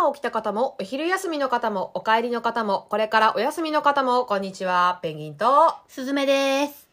[0.00, 4.98] 今起きた方も、お昼休みの方も、お帰りの方も、これからお休みの方も、こんにちは。
[5.02, 6.88] ペンギンと、すずめです。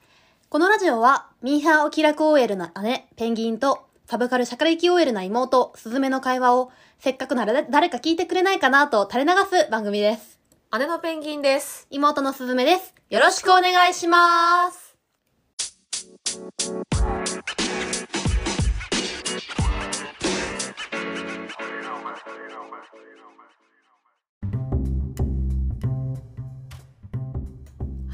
[0.49, 6.69] このラジオは、ミーハーお気楽 OL な姉、ペンギンと、サブカルシャカリキ OL な妹、すずめの会話を、
[6.99, 10.37] せっかくなら誰か聞いてくれないかなと垂れ流す番組です。
[10.77, 11.87] 姉のペンギンです。
[11.89, 12.93] 妹のすずめです。
[13.09, 14.97] よろしくお願いします。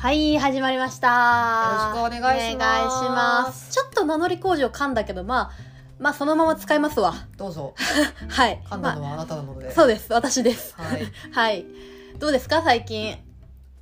[0.04, 1.94] はい、始まりました。
[1.96, 3.10] よろしくお願いしますお願いし
[3.48, 5.52] ますちょっと名乗り工事を噛んだけど、まあ、
[5.98, 7.14] まあそのまま使いますわ。
[7.38, 7.74] どうぞ。
[8.28, 8.62] はい。
[8.70, 9.70] ま噛んだのはあなたなので。
[9.70, 10.12] あ、そうです。
[10.12, 10.76] 私です。
[10.76, 11.08] はい。
[11.32, 11.66] はい。
[12.20, 13.18] どうですか最近？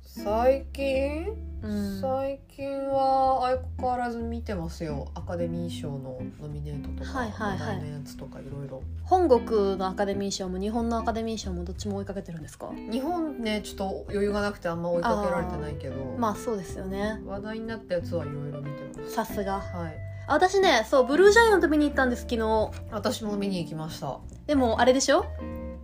[0.06, 1.26] 最近、
[1.62, 5.08] うん最近は相変わらず見てますよ。
[5.14, 8.82] アカデミー賞のノミネートとか、はいはいはい話題のやつとかいろいろ。
[9.04, 12.70] 本国のアカデミー賞も日本のアカデミー賞もどっちも追いかけてるんですか？
[12.90, 17.20] 日本ね、ちょっと余裕がなくてあんま追いかけられてないけど、まあそうですよね。
[17.26, 19.12] 話題になったやつはいろいろ見てます。
[19.14, 19.60] さすが。
[19.60, 19.96] はい。
[20.26, 22.70] あ私ね、そう、ブルージャイアント見に行ったんです、昨日。
[22.92, 24.18] 私も見に行きました。
[24.46, 25.24] でも、あれでしょ？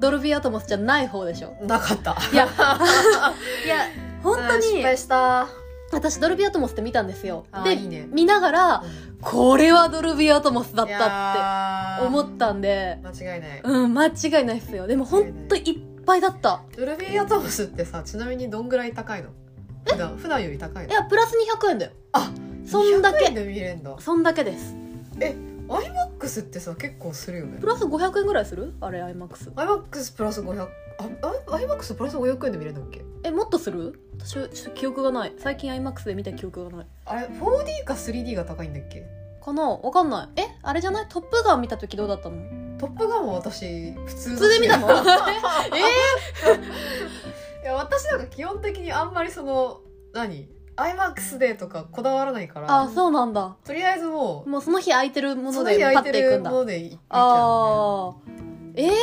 [0.01, 2.17] ドルビーアトモスじゃない方でしょなかった。
[2.33, 2.47] いや、
[3.67, 3.87] いや、
[4.23, 5.48] 本当に、うん失敗した。
[5.91, 8.84] 私ドルビーアトモスって見たんですよでいいね見ながら、
[9.20, 13.61] これはドルビーアトモスだっいたって思ったんで、間違いない。
[13.62, 14.86] うん、間違いないっすよ。
[14.86, 16.62] でも本当いっぱいだった。
[16.77, 19.30] ドルビーアトモスってさ、ちなみにどんぐらい高いの？
[19.86, 20.91] 普段普段より高いの？
[20.91, 21.92] いや、プラス200円だよ。
[22.12, 22.30] あ
[22.67, 23.41] そんだ200円け。
[23.41, 23.97] で見れんだ。
[23.98, 24.75] そんだけです。
[25.69, 27.58] IMAX ってさ、結構するよね。
[27.61, 27.66] プ。
[27.66, 28.74] ラス500円ぐらいする？
[28.80, 29.52] あれ、IMAX。
[29.55, 30.69] IMAX プラス500、あ、
[31.22, 33.05] あ IMAX プラス500円で見れるんだっけ？
[33.24, 34.00] え、もっとする？
[34.19, 35.33] 私、ちょっと記憶がない。
[35.39, 36.86] 最近 IMAX で見た記憶がない。
[37.05, 39.06] あれ、4D か 3D が高いんだっけ？
[39.44, 39.69] かな？
[39.70, 40.41] わかんない。
[40.41, 41.06] えあれじゃない？
[41.08, 42.36] トップガン見た時どうだったの？
[42.78, 44.89] トップガンも私、普通普通で見たの？
[44.90, 44.90] い
[47.64, 49.80] や、私なんか基本的にあんまりその、
[50.14, 50.48] 何？
[50.78, 52.83] ?IMAX でとかこだわらないから。
[52.83, 53.56] あ、そうなんだ。
[53.64, 56.50] とりあえずもう、もうその日空いてるもその日のでパ空いてるッていくんだ。
[56.50, 58.14] もので行っちゃああ。
[58.74, 58.94] えー、う、ね。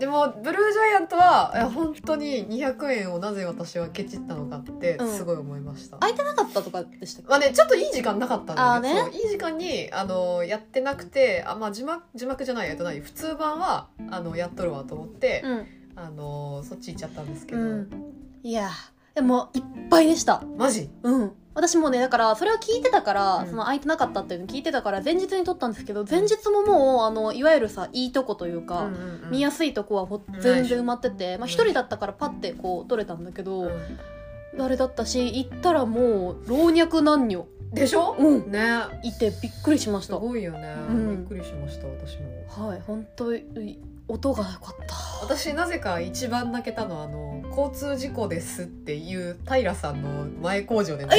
[0.00, 5.98] でも、ブルージャイアントは、いや本当に200円をなぜ私はケチったのかってうんすごい思いました。
[5.98, 15.66] 空いてなかったとかでしたまあね、ちょっといい時間なかったんだあーねけど、そういい時間に、あの、やってなくて、あ、まあ字幕、字幕じゃない、えっと何、普通版は、あの、やっとるわと思って、うん。
[15.94, 17.90] あの、そっち行っちゃったんですけど、うん。
[18.42, 18.70] いや
[19.20, 20.42] でもいっぱいでした。
[20.56, 20.88] マジ？
[21.02, 21.32] うん。
[21.52, 23.48] 私もね、だから、それを聞いてたから、うん。
[23.50, 29.30] その空いてなかったっていうの聞いてたから、前日に撮ったんですけど、前日ももう、あの、いわゆるさ、いいとこというか、うんうんうん。
[29.30, 31.50] 見やすいとこは全然埋まってて、まあうん。
[31.50, 34.60] 一人だったからパッてこう撮れたんだけど、うん。
[34.62, 38.16] あれだったし、行ったらもう、老若男女、でしょ？
[38.18, 38.62] うん、ね。
[39.04, 40.16] いてびっくりしましすた。
[40.16, 41.16] ごいよね、うん。
[41.18, 42.66] びっくりしました私も。
[42.68, 43.80] はい、本当に
[44.10, 44.96] 音が良かった。
[45.22, 51.16] 私なぜか一番泣けたのはあの交通事故ですっていう平さんの前工場でね、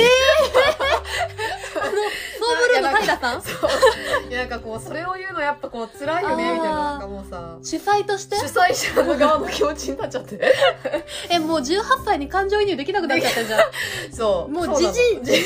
[1.73, 1.83] ソー
[2.45, 3.41] ブルーの平さん？
[3.41, 4.29] そう。
[4.29, 7.57] いやなんかこうそれを言うのやっぱこう辛いよねみたいななんかもうさ。
[7.63, 8.35] 主催として？
[8.37, 10.39] 主催者の側の気持ちになっちゃって。
[11.29, 13.61] え、もう18歳に感情移入できなくなっちゃったじゃん。
[14.13, 14.51] そう。
[14.51, 15.43] もうじじい、 じじい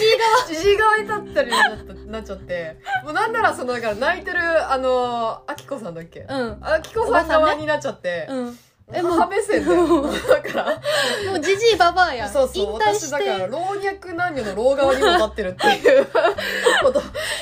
[0.47, 2.77] じじい側に立ったりになったなっちゃって。
[3.03, 6.21] もうなんならそのだから泣いてるあのあきこさんだっけ？
[6.23, 6.35] が。
[6.37, 6.57] うん。
[6.61, 8.59] あきこさん側になっちゃって、うん。
[8.93, 11.31] ええもう母目線だよだから。
[11.31, 12.29] もうじじいばばあやん。
[12.29, 13.47] そうそう引退私だからして。
[13.47, 16.05] 老若男女の老側にも立ってるっていう。
[16.83, 17.01] こと。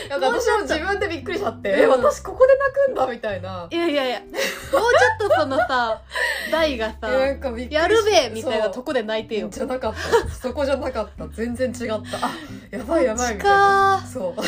[0.09, 1.89] なんか私も自分でびっくりしちゃって、えうん。
[1.91, 3.67] 私ここで泣くんだみたいな。
[3.69, 6.01] いやいやいや、もうちょっとそのさ、
[6.49, 9.49] 大がさ、なんかびっくりしやるべみたいなとこで泣いてよ。
[9.51, 10.33] じゃなかった。
[10.33, 11.27] そこじゃなかった。
[11.27, 12.25] 全然違った。
[12.25, 12.31] あ
[12.71, 14.07] やばいやばいみたいかな。
[14.07, 14.43] そう。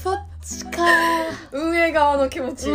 [0.00, 0.84] そっちか
[1.50, 2.70] 運営側の気持ち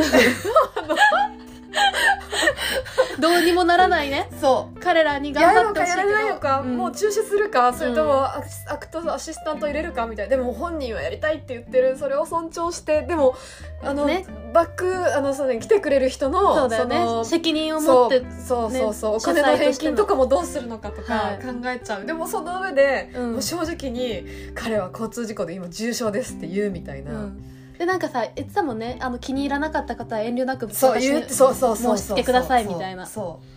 [3.19, 4.29] どうにもならないね。
[4.39, 4.79] そう。
[4.79, 6.07] 彼らに頑やるの張ってほしいけど。
[6.07, 6.77] かやれないのか、うん。
[6.77, 10.35] もう中止するかそれともアクアクトアシスタント入れるかみたいな。
[10.35, 11.97] でも本人はやりたいって言ってる。
[11.97, 13.35] それを尊重してでも
[13.83, 14.25] あの、ね。
[14.53, 17.25] バックあのそう、ね、来てくれる人のそうだよそのね。
[17.25, 18.25] 責任を持そうって。
[18.45, 21.37] そうそうそう、ねお金の返金とかもどうするのかとかはい。
[21.39, 23.31] 考えちゃう、でもその上で、うん。
[23.33, 28.97] もう正直に彼は交通事故で今重傷ですって言うみたいな、うんでなんかさ言ってたもんね。
[29.01, 33.05] あの気に入らなかった方は遠慮なくそう言うそうそうそうそう申し付けくださいみたいな。
[33.05, 33.23] そう。
[33.25, 33.55] そう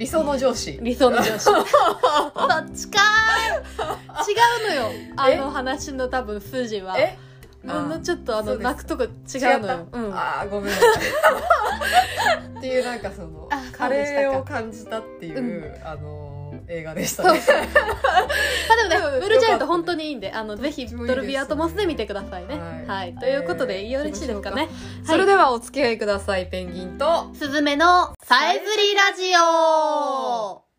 [0.00, 0.78] 理想の上司。
[0.80, 1.40] 理想の上司。
[1.40, 1.64] そっ
[2.74, 4.34] ちかー違
[4.64, 4.90] うのよ。
[5.16, 6.98] あの話の多分筋は。
[6.98, 7.18] え？
[7.68, 9.10] ほんのちょっとあの泣くとこ違う
[9.60, 9.88] のよ。
[9.92, 10.14] うん。
[10.14, 10.72] ああごめん。
[12.58, 16.29] っていうなんかそのあカレーを感じたっていう、うあの
[16.70, 17.28] 映画でしたね。
[17.30, 17.34] ま
[18.74, 22.58] あでもね、うんブルージャイアント本当にいいんで、あの、ぜひ、ドルビーアトモスで見てくださいね。
[22.86, 22.94] は。
[22.94, 23.10] はい。
[23.10, 24.68] いということで、えーよろしいですかね。
[25.04, 27.30] それではお付き合いくださいペンギンと。
[27.34, 29.32] すずめのさえずりラジ
[30.64, 30.69] オ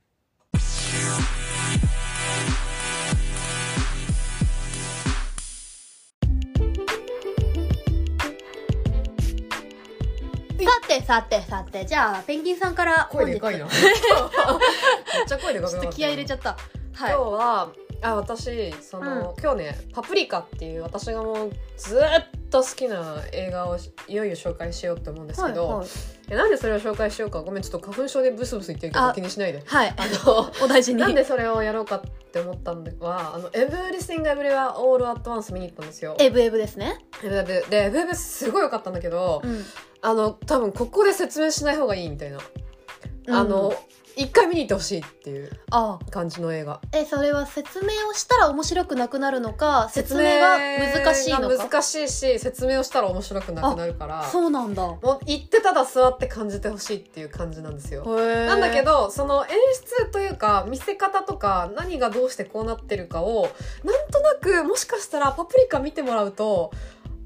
[10.88, 13.66] てさてさて、じゃあ、ペンギンさんから声でかいな。
[13.66, 13.74] 本
[14.60, 16.58] めっちゃ声でかくなちょっと気合い入れちゃった。
[16.98, 17.70] 今は日は
[18.02, 23.78] あ私その、今日ね「パプリカ」っていう私がもうずっと好きな映画を
[24.08, 25.88] いよいよ紹介しようって思うんですけど、はいはい
[26.32, 29.94] えなんでそれを紹介しようかごめんちょっと花粉症でブスブス言ってるけどあ気にしないではい。
[29.98, 31.02] あの お大事に。
[31.02, 32.02] なんでそれをやろうかっ
[32.32, 36.16] て思ったのは「あの Everything Everywhere All at Once」見に行ったんですよ。
[36.20, 37.06] エブエブですね。
[37.22, 39.66] エブエブでエブエブすごい良かったんだけど、うん。
[40.02, 43.74] あの多分ここで説明しない方がいいみたいな、うんあの
[44.18, 51.58] 一回見に行ってほしいっていうあ感じの映画え、それは説明をしたら面白くなくなるのか、説明が難しいのか？
[51.70, 54.82] 難しいし説明をしたら面白くなくなるからそうなんだ。
[54.84, 58.04] もう行ってただ座って感じてほしいっていう感じなんですよ。
[58.06, 63.48] ななんだけ、どその演出というか見せ方とか何がどうしてこうなってるかを
[63.84, 66.72] なんとなくもしかしたら「パプリカ」見てもらうと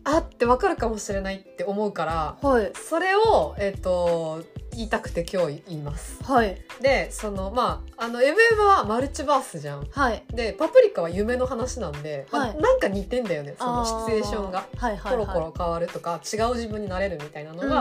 [0.05, 2.71] あってわかるかもしれないって思うからはい。
[2.75, 4.43] それを、えっと
[4.75, 6.21] 言いたくて今日言います。
[6.23, 6.61] はい。
[6.81, 9.87] でそのまああのエブエブはマルチバースじゃん。
[9.89, 10.23] はい。
[10.29, 14.59] でパプリカは夢の話なんで、まあはいなんか似てんだよねそのシチュエーションが。
[14.59, 14.77] あー。
[14.77, 15.25] はいはい、はい。
[15.25, 17.71] コロコロ変わるとか違う自分になれるみたいなのが、うん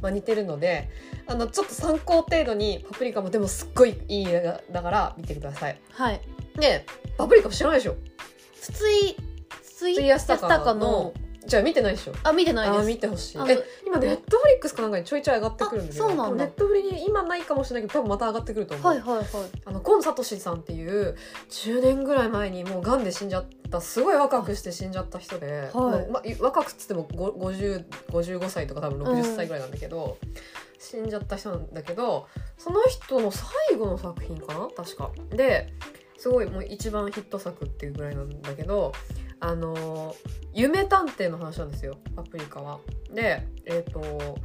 [0.00, 0.88] まあ、似てるので
[1.26, 5.80] あのちょっと参考程度にパプリカもでもすっごいいい映画だから見てください。
[5.90, 6.20] はい。
[6.56, 6.86] で
[7.18, 7.96] パプリカ知らないでしょ
[8.60, 9.16] 筒井、
[9.62, 9.96] 筒井
[10.74, 11.12] の、
[11.46, 12.12] じゃあ見てないでしょ。
[12.22, 12.86] あ、見てないあです。
[12.86, 13.38] 見てほしい。
[13.38, 16.44] あのえ今ネットフリックスかなんかにちょいちょい上がってくるんだけどあそうなんだ。
[16.44, 19.26] ネットフリに今ないかもしれないけど多分また上がってくると思う、はいはいはい。
[19.66, 21.16] あの今聡さんっていう
[21.50, 30.16] 10年ぐらい前にもうがんで死んじゃったすごい若くして死んじゃった人で、まあまあ若くっつってもご50 55歳とか多分60歳ぐらいなんだけど、
[30.78, 32.26] 死んじゃった人なんだけど
[32.58, 34.68] その人の最後の作品かな？
[34.74, 35.10] 確か。
[35.30, 35.72] で
[36.16, 38.92] すごいもう一番ヒット作っていうぐらいなんだけど
[39.44, 40.16] あの
[40.54, 42.80] 夢探偵の話なんですよパプリカは。
[43.12, 44.38] でえっ、と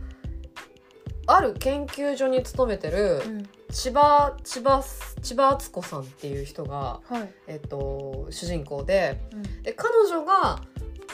[1.25, 3.49] ある研究所に勤めてるうん。
[3.71, 4.83] 千葉千葉
[5.21, 7.33] 千葉敦子さんっていう人が、はい。
[7.47, 10.63] えっと主人公でうんで彼女が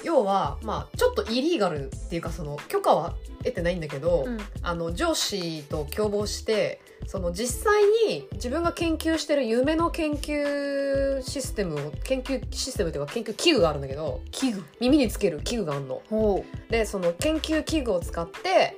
[0.05, 4.37] 要は、まあ、ちょっとイリーガルっていうかその許可は得てないんだけど、うん。
[4.61, 14.63] あの上司と共謀してその実際に自分が研究してる夢の研究システムを研究システムっていうか研究器具があるんだけど器具。
[14.79, 16.01] 耳につける器具があるの。
[16.09, 18.75] ほでその研究器具を使って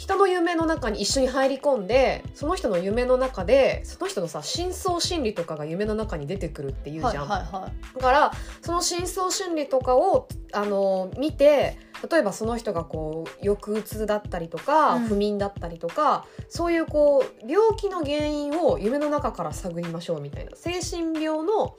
[0.00, 7.10] 人の夢の中に一緒に入り込んでその人の夢の中でその人のさ深層心理とかが夢の中に出てくるっていうう。
[7.10, 7.94] じゃん、はいはいはい。
[7.96, 8.32] だから
[8.62, 11.78] その深層心理とかをあの見て
[12.10, 21.76] 例えばその人がこう抑うつだったりとか、うん不眠だったりとかそういうこう病気の原因を夢の中から探りましょうみたいな精神病の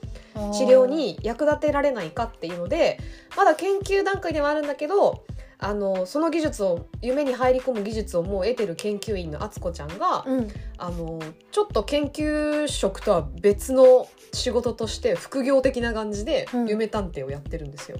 [0.52, 3.00] 治療に役立てられないかっていうので
[3.36, 5.24] まだ研究段階ではあるんだけど
[5.62, 10.48] あのその技術を夢に入り込む技術をもう得てる研究員の敦子ちゃんが、うん。
[10.76, 11.20] あの
[11.52, 17.98] ちょっと研究職とは別の仕事として副業的な感じでうん夢探偵をやってるんですよ。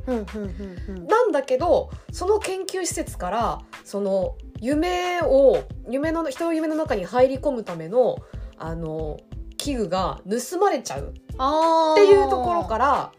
[1.08, 8.16] なんだけどその研究施設からその夢を夢の人の夢の中に入り込むための
[8.58, 9.18] あの
[9.56, 11.12] 器具が盗まれちゃう。
[11.12, 13.12] っていうところから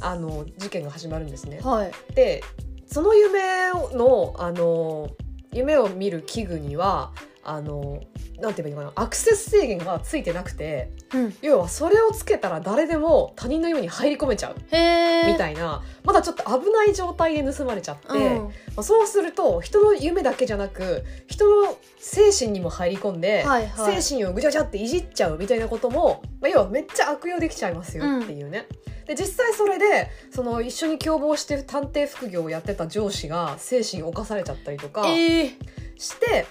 [0.00, 1.60] あの事件が始まるんですね。
[1.62, 1.92] はい。
[2.14, 2.44] で
[2.90, 5.10] その夢のあの
[5.52, 8.00] 夢を見る器具にはあの
[8.40, 11.34] なんて言えばいいのかなアクセス制限がついてなくてうん。
[11.40, 14.54] 要はそれをつけたら誰でも他人の夢に入り込めちゃう。
[14.56, 18.44] みたいなまだちょっと危ない状態で盗まれちゃって、うん。
[18.44, 24.02] まあ、そうすると人の夢だけじゃなく人の精神にも入り込んで、はいはい。
[24.02, 28.66] 精神をぐちゃぐちゃっていじっちゃうみたいなことも、まあ、要はめっちゃ悪用できちゃいますよっていうね。
[29.08, 35.50] で実際それでその一緒に共謀して探偵副業をやってた上司が精神を侵されちゃったりとかええ。
[35.96, 36.46] して、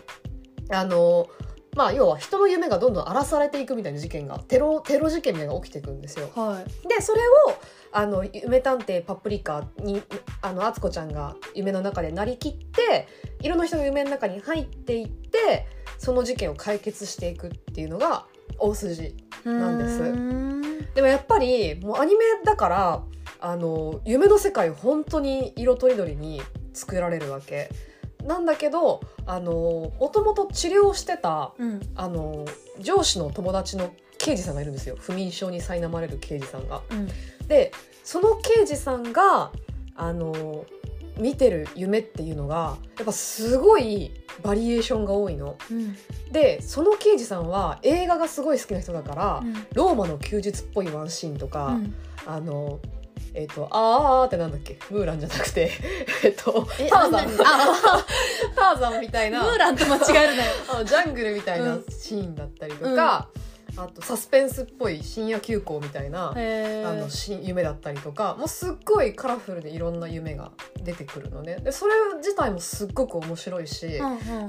[0.70, 1.30] あの
[1.76, 6.32] まあ要は人の夢がどんどん荒らされていくみたいな事件がテロテロ事件みたいなのが起きていくんですよ。
[6.36, 6.88] はい。
[6.88, 7.34] でそれを
[7.92, 10.02] あの夢探偵パプリカに
[10.42, 13.08] あの敦子ちゃんが夢の中でなりきって
[13.42, 15.68] いろんな人が夢の中に入っていって
[16.00, 18.26] その事件を解決していくっていうのが
[18.60, 20.94] 大筋なんです。
[20.96, 23.04] でもやっぱりもうアニメだから
[23.40, 26.42] あの夢の世界本当に色とりどりに
[26.74, 27.70] 作られるわけ。
[28.26, 31.82] なんだけどあのもともと治療してたうん。
[31.96, 32.46] あの
[32.80, 34.98] 上司の友達の刑事さんがいるんですよ。
[35.00, 36.82] 不眠症に苛まれる刑事さんが。
[36.90, 37.08] うん。
[37.48, 37.72] で
[38.04, 39.52] その刑事さんが
[39.96, 40.66] あの
[41.20, 44.12] 見てる夢っていうのがやっぱすごい
[44.44, 45.58] バリエーションが多いの。
[45.72, 45.96] うん。
[46.32, 49.54] でその刑事さんは映画がすごい好きな人だから、うん。
[49.74, 51.96] ローマの休日っぽいワンシーンとか、うん。
[52.26, 52.80] あの
[53.34, 54.78] えっ、とあーってなんだっけ？
[54.90, 55.70] ムーランじゃなくて
[56.24, 57.30] えっとえターザン。
[58.56, 59.44] ターザンみたいな。
[59.44, 60.52] ムーランと間違えるなよ。
[60.86, 63.28] ジャングルみたいなシーンだったりとか、
[63.78, 71.58] あとサスペンスっぽい深夜急行みたいな、へあのし夢だったりとかもうすっごいカラフルでいろんな夢が出てくるのね。
[71.58, 74.02] でそれ自体もすっごく面白いし、で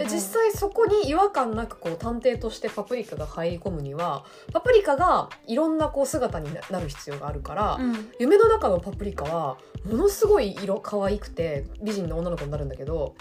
[0.05, 8.11] 実際そこに違和感なくこう探偵としてパプリカが入り込むにはパプリカがいろんなこう姿になる必要があるから、うん。
[8.19, 13.15] 夢の中のパプリカはものすごい色可愛くて美人の女の子になるんだけど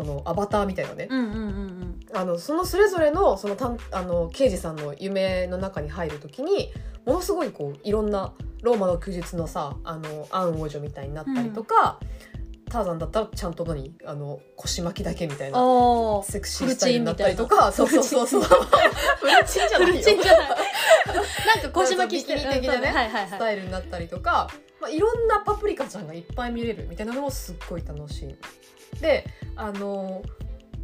[0.00, 6.72] そのアバターみたいなね、うんうんうんあのそのそれぞれのそのたんあの刑事さんの夢の中に入る時に
[7.06, 12.00] ものすごいこういろんなローマの休日のさあのアン王女みたいになったりとか、
[12.68, 13.94] ターザンだったらちゃんと何？
[14.04, 16.26] あの腰巻きだけみたいなおー。
[16.30, 18.42] セクシースタイルになったりとかそうそうそうそう。
[18.42, 18.56] フ
[19.26, 19.96] ルチンじゃフないよ。
[19.98, 23.28] ルチンじゃないなんか腰巻きしてるビキニ的なねうん はいはい。
[23.28, 24.48] スはいタイルになったりとか、
[24.80, 28.36] まあ、いろんなパプリカちゃんがいっぱい見れるみたいなのもすっごい楽しい。
[29.00, 29.24] で
[29.56, 30.22] あの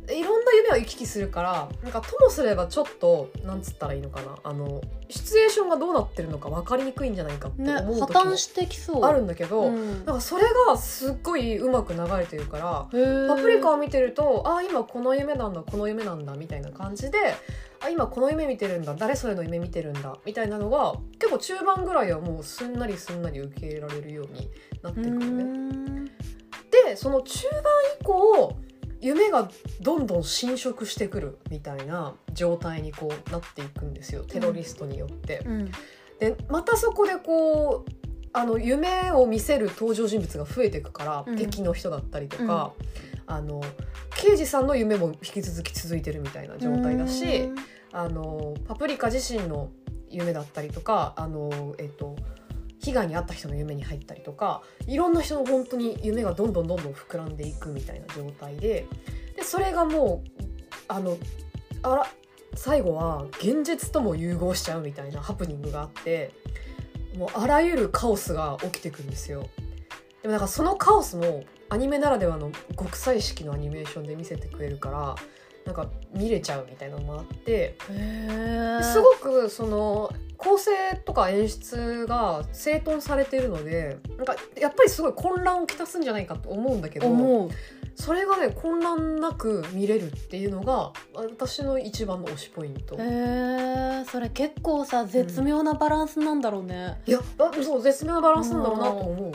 [0.08, 4.36] いろんな夢を行き来するからなんかともすればちょっとなんつったらいいのかな。
[4.44, 9.04] あのシチュエーションがどうなってるのか分かりにくいんじゃないかってね思う時も破綻してきそう。
[9.04, 10.04] あるんだけど、うん。
[10.04, 12.88] なんかそれがすっごいうまく流れてるから
[13.28, 17.18] パプリカを見てるとあ今この夢なんだこの夢なんだみたいな感じで
[17.80, 24.48] あ今この夢見てるんだ誰それの夢見てるんだみたいなのが結構中盤ぐらいはもうすんなりすんなり受け入れられるように
[24.82, 26.10] なってくるね。
[26.84, 27.62] うんでその中盤
[28.00, 28.56] 以降
[29.00, 34.22] 夢がどんどん侵食してくるみたいな状態にこうなっていくんですよ。
[34.22, 35.42] テロリストによって。
[35.44, 35.70] うん。
[36.18, 37.90] でまたそこでこう
[38.32, 41.36] あの夢を見せる登場人物が増えていくから、うん。
[41.36, 42.72] 敵の人だったりとか、
[43.26, 43.62] あの
[44.14, 47.50] 刑事さんの夢も引き続き続いてるみたいな状態だし、
[47.92, 49.70] あのパプリカ自身の
[50.10, 52.16] 夢だったりとかあの、えっと、
[52.86, 58.86] 被害に遭った人の夢に入ったりとかいろんな人の本当に夢がどんどんどんどん膨らんでいくみたいな状態で
[59.34, 60.42] でそれがもう
[60.86, 61.18] あの
[61.82, 62.06] あら
[62.54, 66.30] 最後は現実とも融合しちゃうみたいなハプニングがあって
[67.18, 69.48] もうあらゆるカオスが起きてくるんですよ。
[70.22, 75.16] でもなんかそのカオスもアニメならではの極彩色のアニメーションで見せてくれるから
[75.66, 77.76] なんか見れちゃうみたいなのもあって
[78.82, 80.70] すごくその構成
[81.04, 87.50] とか演出が整頓されているのでなんかやっぱりすごい混乱をきたすんじゃないかと思うんだけど
[87.96, 92.94] それがね混乱なく見れるっていうのが私の一番の推しポイント。
[92.96, 99.32] へえそれ結構さ絶妙なバランスなんだろうね、いやあそう絶妙なバランスなんだろうなと思う。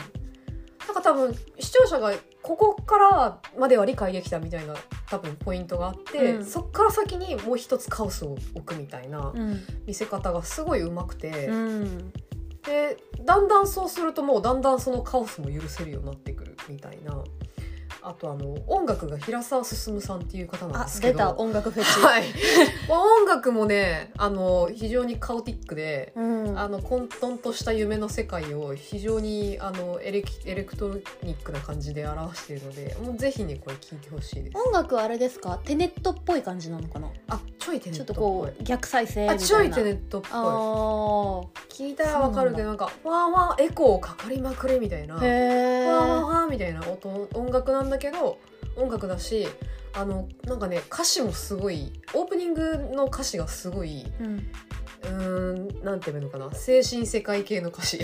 [0.92, 4.76] なんか多分視聴者がここからまでは理解できたみたいな
[5.10, 6.46] 多分ポイントがあって、うん。
[6.46, 9.62] そっから先にもう一つカオスを置くみたいなうん。
[9.86, 12.12] 見せ方がすごいうまくて、うん。
[12.64, 17.24] でだんだんそうするともうだんだんそのカオスも許せるようになってくるみたいな
[18.04, 21.14] あとあの音楽が平沢進さんっていう方なんあですけど。
[21.14, 22.24] 出た音楽フェチ、はい、
[22.90, 30.90] 音楽もねあの非常にカオティックで、うん、あの混沌とした夢の世界を非常にあのエレキエレクト
[31.24, 34.58] ニックな感じで表しているのでもうぜひねこれ聴いてほしいです。
[34.58, 35.60] 音楽はあれですか？
[35.64, 37.08] テネットっぽい感じなのかな？
[37.30, 38.24] あちょいテネットっぽい。
[38.24, 39.44] こう逆再生みたいな。
[39.44, 40.32] あちょいテネットっぽい。
[40.34, 45.18] あ聞いたらわかるけどなんかわーわーエコーかかりまくれみたいな。
[45.18, 45.20] ー。
[45.24, 48.40] へわーわーえわーみたいな音音楽なんだけど
[48.76, 49.48] 音楽だし
[49.94, 54.48] あのなんかね歌詞もすごいオープニングの歌詞がすごいうん。
[55.04, 57.98] うーんなんていうのかな精神世界系の歌詞。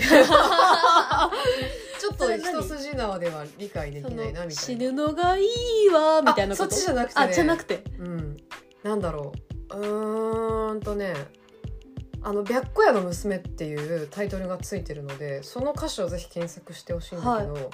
[2.08, 4.50] ょっと一筋縄では理解できそないなのみたいな。
[4.50, 6.68] 死ぬのがいいわみたいなこと？
[6.68, 7.26] あそっちじゃなくてね。
[7.26, 7.84] あじゃなくて。
[8.00, 8.36] うん。
[8.82, 9.32] なんだろ
[9.70, 9.76] う。
[9.76, 11.14] うーんとね
[12.22, 17.70] あの「白虎屋の娘」っていうタイトルがついてるのでその歌詞をぜひ検索してほしいんだけど、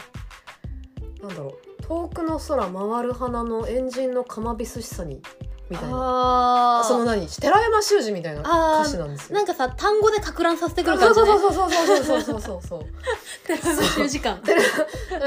[1.27, 5.21] なんだろう「遠くの空回る花のエンジンのかまびすしさに」
[5.69, 6.83] みたいな。
[6.85, 7.27] その何？
[7.27, 9.37] 寺山修司みたいな歌詞なんですよ。
[9.37, 11.21] なんかさ単語でかく乱させてくる感じ。
[11.21, 12.85] ねそうそうそうそうそうそうそう
[13.47, 14.63] 寺山修司感寺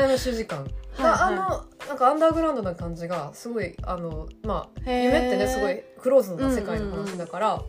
[0.02, 1.38] 山修司感が、 はいはい。
[1.38, 7.62] あのなんかアンダーグラウンドな感じがすごいあのまあ夢ってねすごいクローズな世界の話だから、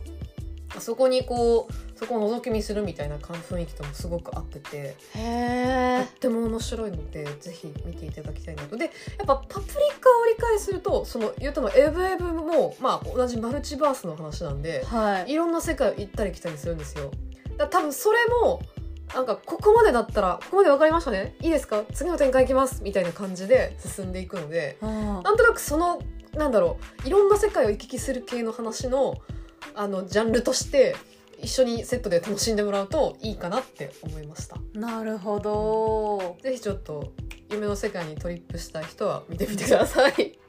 [0.79, 8.77] そこにこうそこを覗き見するみたいな感雰囲気ともすごく合っててとっても面白いのでぜひ見ていただきたいなと。
[8.77, 8.91] でや
[9.23, 15.31] っぱ「パプリカ」を理解するとその言うたのエブエブも、まあ、同じマルチバースの話なんではい。
[15.31, 17.11] いろんな世界を行ったり来たりするんですよ。
[17.57, 18.61] だ多分それも
[19.13, 21.35] なんかここまでだったらここまで分かりましたね。
[21.41, 21.83] いいですか？
[21.93, 24.85] 次の展開いきますみたいな感じで進んでいくのであ
[25.23, 25.99] なんとなくその
[26.35, 29.15] なんだろういろんな世界を行き来する系の話の
[29.75, 30.95] あのジャンルとして
[31.41, 34.57] 一緒にセットで楽しんでもらうといいかなって思いました。
[34.73, 37.13] なるほどぜひちょっと
[37.51, 40.39] 夢の世界にトリップしたい人は見てみてください。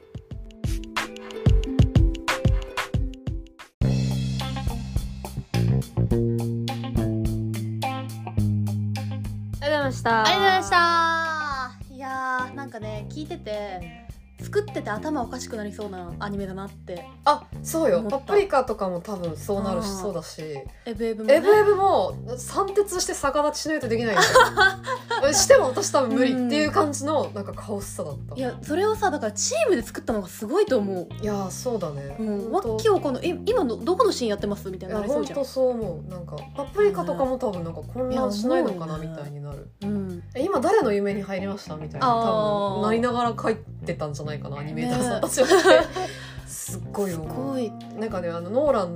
[9.63, 14.10] ありがとうございましたありがとうございましたいやーなんかね聞いてて
[14.53, 17.07] 作ってて頭おかしくなりそうなアニメだなって。
[17.25, 18.03] あそうよ。
[18.11, 20.43] パプリカとかも多分そうなるしそうだし。
[20.87, 21.35] エブエブもね。
[21.37, 24.17] エブエブも三徹して逆立ちしないとできない
[25.33, 28.35] しても私多分無理っていう感じのなんかカオスさだった。
[28.35, 31.09] いやそれをさだからチームで作ったのがすごいと思う。
[31.23, 32.17] いやーそうだね。
[32.19, 35.37] もうわっきわかんないえ今のどこのシーンやってますみたいなりそうじゃん。
[35.37, 36.11] 本当そう思う。
[36.11, 39.71] なんかパプリカとかも多分なんか混乱しないのかなみたいになる。
[39.83, 40.11] うん。
[40.19, 41.77] え今誰の夢に入りました？
[41.77, 42.07] みたいな。
[42.07, 45.47] 多分なりながら書いてたんじゃないかなアニメーターさんたちは、
[46.47, 47.71] すっごいす思うごい。
[47.99, 48.95] なんかねあのノーラン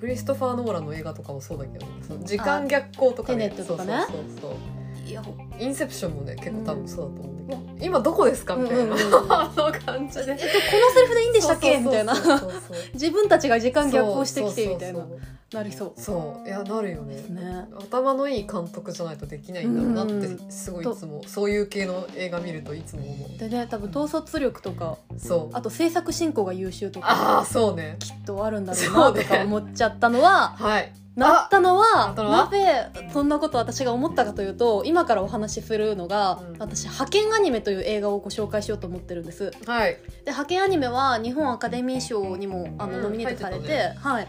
[0.00, 1.86] クリストファー・ノーランの映画とかもそうだけど、
[2.24, 3.48] 時間逆行とかね。
[3.50, 4.04] テネットとかね。
[4.06, 5.08] そうそうそうそう。
[5.08, 5.22] いや
[5.60, 8.56] インセプションもね結構多分そうだと思うんだけど、今どこですか？
[8.56, 9.02] みたいな、うんうんうん。
[9.32, 10.32] あの感じで。
[10.32, 11.78] えっとこのセリフでいいんでしたっけ？
[11.78, 12.50] みたいなそうそうそう。
[12.50, 15.00] そう自分たちが時間逆行してきてみたいな。
[15.00, 15.35] そうそうなりそう
[15.72, 16.00] そう。
[16.00, 16.48] そう。
[16.48, 17.16] いやなるよね。
[17.28, 17.66] ね。
[17.78, 20.38] 頭のいい監督じゃないとできないんだろうなっうん。
[20.38, 23.38] てすごいいつもそういう系の映画見るといつも思う。
[23.38, 25.56] でね多分統率力とかそう。
[25.56, 27.96] あと制作進行が優秀とかああそうね。
[27.98, 30.92] きっとあるんだろうそなとか思っちゃったのははい。
[31.16, 32.14] なったのなは？
[32.14, 36.58] なぜそんなこと私が思ったかというと今からお話しするのが、うん。
[36.58, 39.50] 私「派遣アニメ」という映画をご紹介しようと思ってるんです。
[39.50, 39.96] ではい。
[40.26, 43.02] 派遣アニメは日本アカデミー賞にもあのうん。
[43.04, 44.28] ノミネートされて,、入ってはい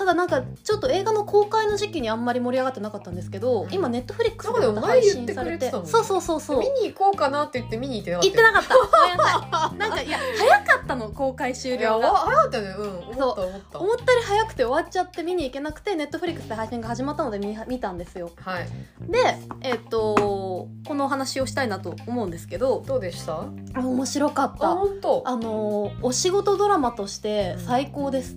[0.00, 3.70] ただなんかちょっと映画の公開の時期にあんまり盛り上がってなかったんですけど、うん。
[3.74, 6.60] 今ネットフリックスで配信されててそうそうそうそう。
[6.60, 8.74] 見に行こうかなって言って見に行ってなかった行ってなかった。
[8.74, 9.78] ごめんなさい。
[9.78, 12.12] なんかいや早かったの公開終了が。
[12.12, 12.64] 早かったよ。
[12.64, 13.78] ねうん思った思った。
[13.78, 18.30] 思ったより早くて終わっちゃって見に行けなくてネットフリックスで配信が始まったので見見たんですよ。
[18.36, 18.66] はい。
[19.06, 19.18] で
[19.60, 23.42] えっ、とこのお話をしたいなと思うんですけどどうでした？
[23.74, 25.22] あ面白かっあた本当。
[25.26, 28.36] あのお仕事ドラマとして最高です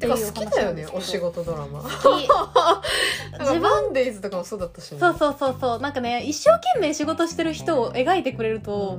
[0.00, 1.82] っていう好き話だよねお仕事ドラマ。
[1.82, 1.92] 自
[3.52, 4.98] 自分分デイズとかもそうだったしね。
[4.98, 5.80] そうそうそうそう。
[5.80, 8.98] なんかね一生懸命仕事してる人を描いてくれると、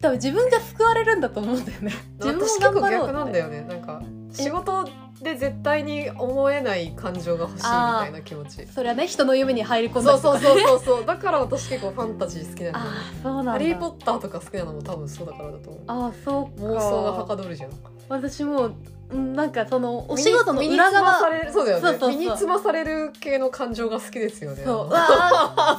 [0.00, 1.92] 多分自分が救われるんだと思うんだよね。
[2.18, 3.60] 自分も私結構頑張ろうなんだよね。
[3.68, 4.88] なんか仕事
[5.22, 8.66] で絶対に思えない感情が欲しいみたいな気持ち。
[8.66, 10.18] それはね人の夢に入り込んだね。
[10.18, 12.90] そうそうそうそうだから私結構ファンタジー好きなんだよね。
[12.90, 15.82] ああそうなハリー・ポッターとか好きなのも多分そうだからだと思う。
[15.86, 16.66] ああそうか。
[16.66, 17.70] 妄想がはかどるじゃん。
[18.08, 21.14] 私もうんなんかそのお仕事の裏側。
[21.52, 21.80] そうだよね。
[21.80, 24.62] そうそう身につまされる系の感情が好きですよね。
[24.64, 24.90] そう。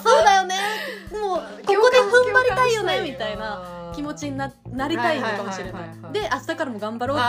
[0.03, 0.55] そうだよね。
[1.11, 3.77] もうここで踏ん張りたいよねみたいなな。
[3.95, 7.25] 気持ちにななりたいのかもしれなはいで明日からも頑張ろうって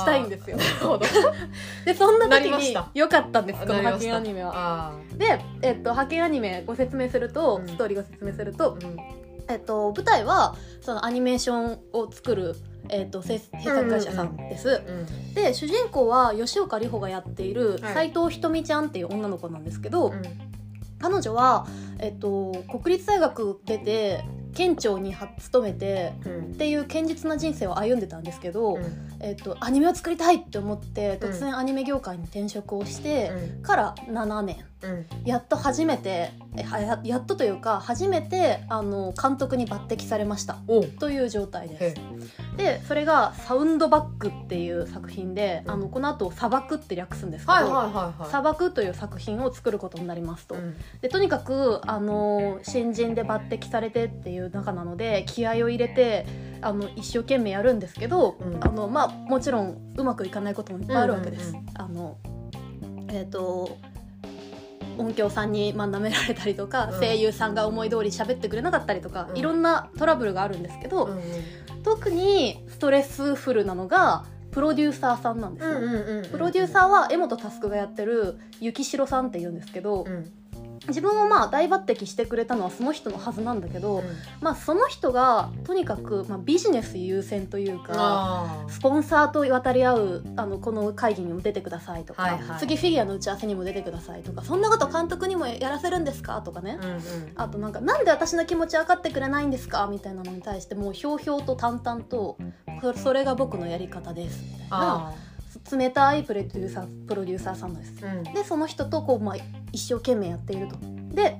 [0.00, 0.56] したいんですよ。
[1.84, 2.88] でそんなな時にりました。
[2.94, 4.52] 良かったんですこの派遣アニメは。
[4.54, 7.68] あで、えっと、派遣アニメご説明すると、うん。
[7.68, 8.96] ストーリーご説明すると、ーうん。
[9.48, 12.56] えっと、舞台はそのアニメーションを作る、
[12.90, 17.94] えっと、制制作会社さんです、うんで主人公は吉岡里帆がやっているはい。
[17.94, 20.22] 斉藤ひとみちゃんっていう女の子なんですけど、うん。
[20.98, 21.66] 彼女は、
[21.98, 26.52] えっと、国立大学出て県庁には勤めてうん。
[26.52, 28.82] っていう堅実な人生を歩んでたんですけど、うん。
[29.20, 33.30] えっと、アニメを作りたいって思って突然アニメ業界に転職をして、
[33.62, 34.56] から7年。
[34.56, 34.69] うん
[35.24, 40.58] やっと初めてややっとというか初めてあの監督に抜擢されました。
[40.98, 41.84] という状態です。
[41.84, 41.94] へ
[42.56, 45.70] でそれが「サウンドバック」っていう作品で、うん。
[45.72, 48.28] あのこの後砂漠」って略すんですけど、はいはいはいはい。
[48.28, 50.76] 砂漠という作品を作ることになりますと、うん。
[51.02, 56.26] でとにかくあの新人で抜擢されてっていう中なので気合を入れて
[56.62, 58.64] あの一生懸命やるんですけど、うん。
[58.64, 61.50] あのまあ、もちろんうまくいかないこともいっぱいあるわけです。
[61.50, 61.66] うんうん。
[61.74, 62.16] あの
[63.12, 63.76] えっ、と
[65.00, 67.00] 音響さんにまあ舐められたりとか、うん。
[67.00, 69.36] 声優さんが思い通り喋ってくれなかったりとか、うん。
[69.38, 71.22] いろんなトラブルがあるんですけど、うんうん
[71.82, 75.78] 特にストレスフルなのがプロデューサーさんなんですよ。
[76.30, 80.30] プロデューサーは江本佑がやってる雪城さんって言うんですけど、うん
[80.90, 84.04] 自分をまあ大抜擢してくれたのはその人のはずなんだけど、うん。
[84.40, 92.58] まあその人がとにかく、まあ、ビジネス優先というかあスポンサーと渡り合うあのこの会議にも出てくださいとか、はいはい。
[92.58, 96.42] 次フィギュアの打ち合わせにも出てくださいとかそんなこと監督にもやらせるんですか？
[96.42, 97.32] とかね、ーうんうん。
[97.36, 99.86] あとなんかなんで私の気持ち分かってくれないんですか？
[99.90, 102.36] みたいなのに対してもうひょうひょうと淡々と
[102.82, 104.42] そそれが僕のやり方です。
[104.42, 104.68] みたいな。
[104.70, 105.12] あ
[105.70, 108.04] 冷たいプロデューサープロデューサーさんです。
[108.04, 109.36] ーうんでその人とこう、まあ、
[109.72, 110.76] 一生懸命やっていると。
[111.14, 111.38] で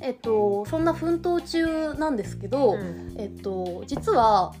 [0.00, 4.52] えっと、そんな奮闘中なんですけど、うんえっと、実は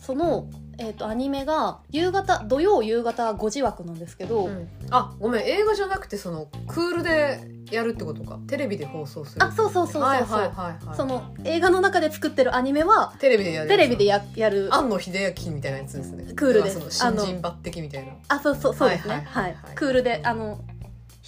[0.00, 0.46] その、
[0.78, 4.68] えっと、アニメが夕方土曜夕方5時枠なんですけど、うん。
[4.90, 8.38] あごめん映画じゃなくてそのクールでやるってことか。
[8.46, 9.44] テレビで放送する。
[9.44, 10.96] あそうそうそうそうそう、はいはいはいはい。
[10.96, 14.68] その映画の中で作ってるアニメはテレビでやるテレビでやややる。
[14.72, 16.32] 庵野秀明みたいなやつですね。
[16.34, 16.70] クールで。
[16.70, 18.12] すまあその新人抜擢みたいな。
[18.28, 19.26] あそうそうそうですね。
[19.28, 19.64] ははいいはい。
[19.64, 19.74] はい。
[19.74, 20.60] クールであの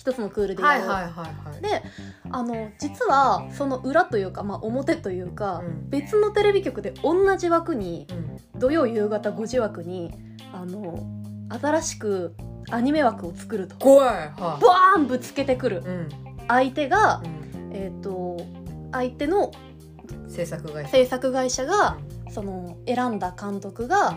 [0.01, 1.61] 一つのクールでやる、はいはいはいはい。
[1.61, 1.83] で
[2.31, 5.91] あの実はその裏というか、まあ、表というか、うん。
[5.91, 8.59] 別のテレビ局で同じ枠にうん。
[8.59, 10.11] 土曜夕方5時枠に
[10.55, 11.07] あの
[11.51, 12.35] 新しく
[12.71, 13.77] アニメ枠を作ると。
[13.77, 14.09] 怖い。
[14.09, 15.77] はバーンぶつけてくる。
[15.77, 16.09] いうん。
[16.49, 17.21] 相手が
[17.55, 17.71] う、ん。
[17.75, 18.39] えっ、と
[18.93, 19.53] 相手の
[20.29, 20.91] 制作会社。
[20.91, 21.99] 制作会社が
[22.31, 24.17] その選んだ監督が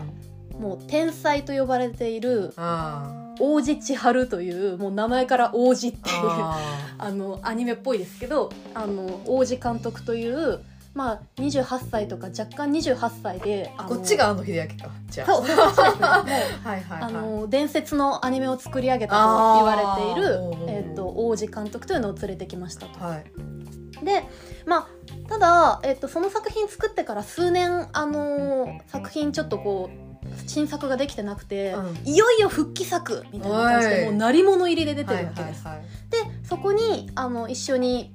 [0.58, 6.58] もう天才と呼ばれているあ王子千春というもう名前から王子っていうあ
[6.98, 10.60] あのアニメっぽいですけどあの王子監督という、
[10.94, 15.46] まあ、28歳とか若干28歳であのこっちが庵野秀明かじゃあそう
[17.10, 23.04] の伝説のアニメを作り上げたと言われているえー、と王子監督というのを連れてきましたと。
[23.04, 23.24] はい。
[24.04, 24.24] で
[24.66, 24.88] まあ
[25.28, 30.03] ただ、えー、とその作品作ってから数年、あのー作品ちょっとこう
[30.46, 31.98] 新作ができてなくて、うん。
[32.04, 35.66] いよいよ復帰作みたいな感じでもう鳴り物入りで出てはいるわけです。
[35.66, 38.14] はいはいでそこにあの一緒に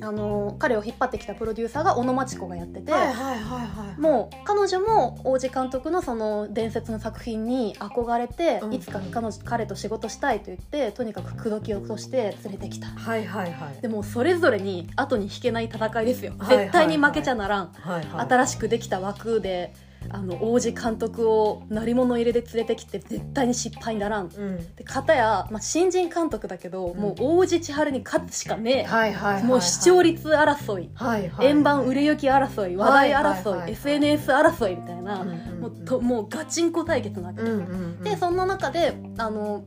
[0.00, 4.00] あの彼を引っ張ってきたプロデューサーが小野真知子がやってて、はいはいはいはい。
[4.00, 8.74] もう彼女も王子監督のその伝説の作品に憧れて、うん。
[8.74, 12.86] いつか彼女彼と仕事したいと言ってとにかく口説き落として連れてきた。
[12.88, 13.80] はいはいはい。
[13.80, 16.34] でもそれぞれに後に引けない戦いですよ。
[16.38, 16.66] はいはいはい。
[16.66, 18.26] 絶対に負けちゃならん、はいはい。
[18.28, 19.74] 新しくできた枠で
[20.10, 24.26] あの王子監督を鳴り物入れで連れてきて絶対に失敗にならん。
[24.26, 24.76] うん。
[24.76, 35.60] で片や、まあ、新人監督だけど、もう王子千春に勝つしかねえ、はいはいはいもう視聴率争い、はいはい円盤売れ行き争い話題争い,、はいはいはい SNS 争いみたいな、うんうんうん。
[35.60, 38.02] もうともうガチンコ対決なわけで、うんうんうん。
[38.02, 39.64] でそんな中であの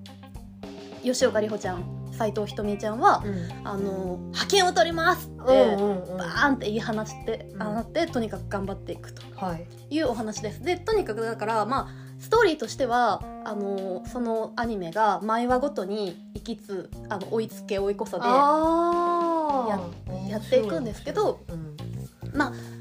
[1.03, 3.67] 吉岡里帆ちゃん斎藤ひとみちゃんはうん。
[3.67, 6.17] あの派遣を取りますって、うんうんうん。
[6.17, 7.63] バーンって言い放して、うん。
[7.63, 9.65] あなってとにかく頑張っていくとはい。
[9.89, 10.61] いうお話です。
[10.61, 11.87] でとにかくだからまあ
[12.19, 20.29] ストーリーとしてはあのそのアニメが毎話ごとに行きつあの追いつけ追い越さであー。
[20.29, 21.75] やっていくんですけど、うん。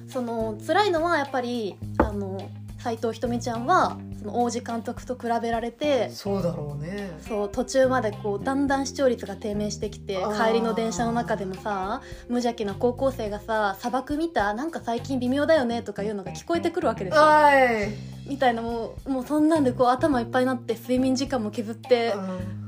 [0.09, 7.19] その辛いのはやっぱりあの斎藤ひとみちゃんはその王子監督と比べられてそうだろうね。
[7.27, 17.23] そう途中までこうだんだん視聴率が低迷してきて帰りの電車の中でもさ無邪気な高校生がさ「砂漠見たなんか最近微妙だよね」とかいうのが聞こえてくるわけですよ。
[17.23, 17.89] はい。
[18.29, 22.15] みたいなもうもうそんなんでこう頭いっぱいになって睡眠時間も削って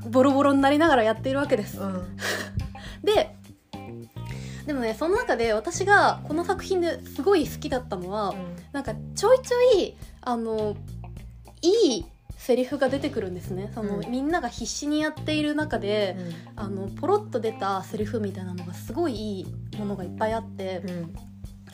[0.05, 1.77] うボロボロになりながらやっているわけです。
[1.77, 2.17] んうん。
[3.05, 3.35] で
[4.65, 8.33] でもねその中で私がこの作品ですごい好きだったのは、
[8.71, 10.75] なんかちょいちょいあの
[11.63, 12.05] いい
[12.37, 13.71] セリフが出てくるんですね。
[13.73, 14.11] その、うん。
[14.11, 16.17] みんなが必死にやっている中で、
[16.55, 20.89] あのポロッと出たセリフみたいなのがすごいいいものがいっぱいあってうん。
[20.89, 21.15] うん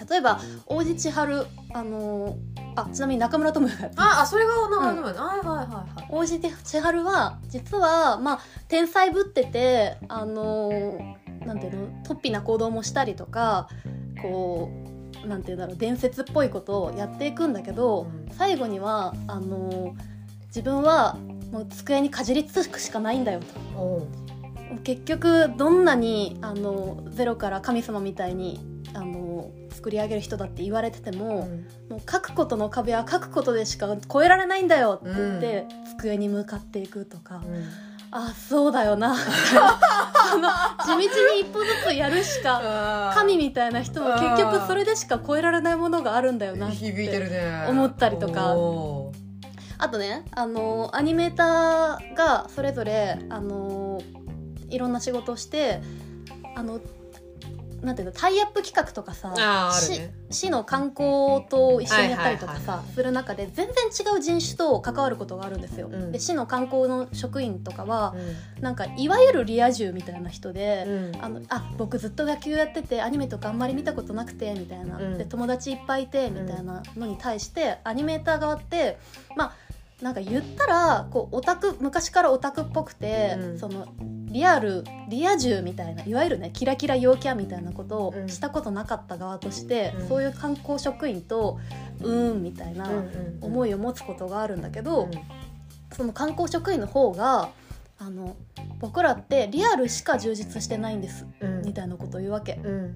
[0.09, 2.37] 例えば大路千春あの
[2.75, 5.13] あちなみに中村智也ああそれが名前の前。
[5.13, 6.07] はいはいはいはい。
[6.09, 10.71] 大路千春は実はまあ天才ぶっててあの
[11.45, 13.67] なんていうの突飛な行動もしたりとか
[14.21, 18.33] こうなんていうんだろう伝説っぽいことをやっていくんだけど、うん。
[18.33, 19.95] 最後にはあの
[20.47, 21.17] 自分は
[21.51, 23.39] もう机にかじりつくしかないんだよ
[23.73, 24.07] と。
[24.83, 28.59] 結局どんなにあのゼロから神様みたいに
[28.93, 31.47] あの作り上げる人だって言われてても、
[31.89, 35.65] もう書くことの壁は書くことでしか越えられないんだよって言って、
[35.97, 37.41] 机に向かっていくとか、
[38.11, 39.15] あそうだよな。
[39.15, 40.49] その
[40.83, 48.55] 地道に一歩ずつやるしか神みたいな人も結局それでしか超えられないものがあるんだよなって思ったりとか。
[49.81, 54.01] あとねあのアニメーターがそれぞれあの
[54.69, 55.81] いろんな仕事をして
[56.55, 56.81] あの
[57.81, 60.13] なんていうのタイアップ企画とかさね。
[60.31, 65.89] 市の観光と一緒にやったりとかさする中で全然違う人種と関わることがあるんですよ。
[65.91, 66.11] うん。
[66.11, 68.15] で市の観光の職員とかは
[68.59, 70.83] うなんかいわゆるリア充みたいな人で。
[70.83, 71.23] ん。
[71.23, 75.17] あのあ僕ずっと野球やっててアニメとかあんまり見たことなくてみたいな、うん。
[75.17, 78.97] で友達いっぱいいてみたいなのに対して、アニメーター側って
[79.35, 79.53] まあ
[80.01, 83.59] なんか言ったらこうオタク昔からオタクっぽくて、うん。
[83.59, 83.87] その
[84.31, 88.29] リアルリア充みたいないわゆるねキラキラ陽キャみたいなことをうん。
[88.29, 90.07] したことなかった側として、うん。
[90.07, 91.59] そういう観光職員と
[92.01, 92.89] うーんみたいな
[93.41, 95.09] 思いいを持つことがあるんだけど、
[95.91, 97.49] その観光職員の方が
[98.01, 98.37] あの
[98.79, 101.25] 僕らってリアルしか充実してないんです。
[101.65, 102.59] みたいなことを言うわけ。
[102.63, 102.95] うん。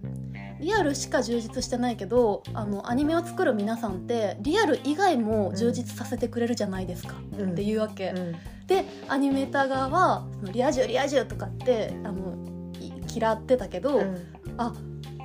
[0.61, 7.51] リアルしか充実してないけどあのアニメを作る皆さんってリアル以外も充実させてくれるじゃないですか、うん。
[7.51, 8.35] っていうわけ、うん。
[8.65, 12.37] でアニメーター側はリア充リア充とかってあの
[12.79, 14.17] い嫌ってたけど、うん。
[14.57, 14.73] あ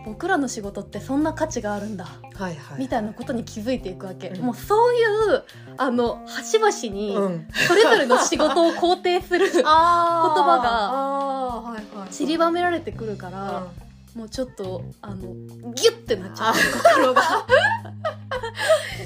[0.09, 2.07] 僕らの仕事ってそんな価値があるんだ。
[2.35, 2.79] はいはい。
[2.79, 4.42] みたいなことに気づいていくわけ、うん。
[4.42, 5.44] もうそういう
[5.77, 7.49] あの端々にうん。
[7.53, 9.71] それぞれの仕事を肯定する 言葉
[10.62, 12.09] がはいはい。
[12.11, 13.66] 散りばめられてくるから、
[14.14, 15.35] もうちょっとあの
[15.75, 16.49] ギュッてなっちゃう。
[16.49, 17.23] あ心が。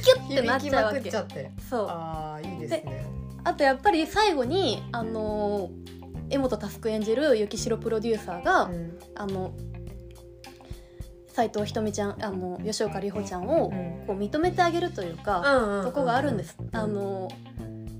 [0.04, 1.10] ギュッてなっちゃうわけ。
[1.10, 1.50] ちゃって。
[1.68, 1.86] そう。
[1.88, 3.06] ああいいですね。
[3.42, 5.68] あとやっぱり最後にあの
[6.30, 8.98] 江本佑演じる雪城プロデューサーが、うん。
[9.16, 9.52] あの
[11.32, 14.06] 斎藤ひとみちゃんあの吉岡里帆ちゃんをうん。
[14.06, 16.56] こう認めてあげるというか、うんうんとこがあるんです。
[16.72, 17.28] あの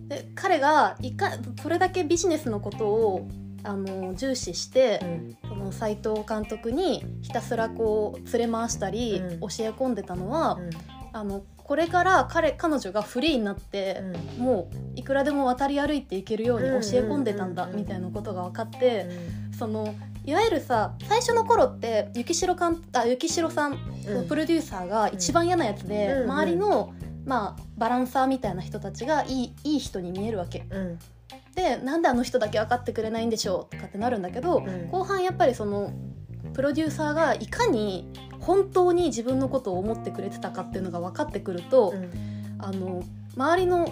[0.09, 1.31] で彼がいか
[1.62, 3.29] それだけビジネスのことを
[3.64, 5.37] あの重視してう、ん。
[5.49, 9.40] その斎藤監督にひたすらこう連れ回したり、うん。
[9.40, 10.71] 教え込んでたのは、うん
[11.12, 14.03] あのこれから彼彼女がフリーになって、
[14.38, 17.68] もういくらでも渡り歩いていけるように教え込んでたんだうん。
[17.70, 19.09] うんうんうんみたいなことが分かって、
[19.59, 19.94] その
[20.25, 23.72] いわゆるさ最初の頃って雪城かんあ雪城さん
[24.07, 24.29] うん。
[24.29, 26.31] プロデューサーが一番嫌なやつで、うん。
[26.31, 26.92] 周りの、
[27.25, 30.66] まあ、バランサーみたいな人たちがいいいい人に見えるわけ。
[30.70, 30.98] うん。
[31.55, 34.88] でなんであの人だけ分かってくれないんでしょうとかってなるんだけど、うん。
[34.88, 35.92] 後半やっぱりその
[36.55, 41.94] プロデューサーがいかに本当に自分のことを思ってくれてたかっていうのが分かってくると、
[42.59, 43.02] あの
[43.37, 43.88] 周りの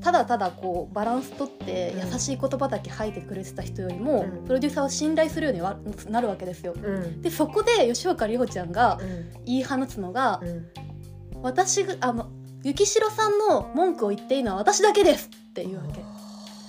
[0.00, 4.44] ただただこうバランスとってうん優しい言葉だけ吐いてくれてた人よりも、うん。
[4.44, 5.76] プロデューサーを信頼するようには
[6.08, 6.74] なるわけですよ。
[6.74, 7.22] うん。
[7.22, 9.44] でそこで吉岡里帆ちゃんがうん。
[9.44, 10.66] 言い放つのがうん
[11.42, 12.30] 「私があの
[12.62, 16.04] 雪城さんの文句を言っていいのは私だけです」っていうわけ。